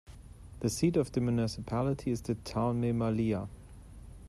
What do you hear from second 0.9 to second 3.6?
of the municipality is the town Memaliaj.